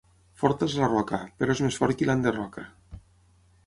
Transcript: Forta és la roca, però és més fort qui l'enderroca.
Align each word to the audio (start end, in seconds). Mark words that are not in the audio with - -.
Forta 0.43 0.69
és 0.69 0.77
la 0.79 0.89
roca, 0.93 1.21
però 1.43 1.57
és 1.59 1.63
més 1.69 1.81
fort 1.83 2.01
qui 2.01 2.11
l'enderroca. 2.11 2.69